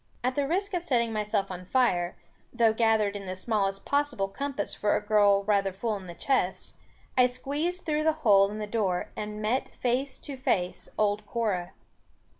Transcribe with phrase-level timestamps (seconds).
[0.23, 2.17] At the risk of setting myself on fire,
[2.51, 6.73] though gathered in the smallest possible compass for a girl rather full in the chest,
[7.15, 11.73] I squeezed through the hole in the door, and met face to face old Cora.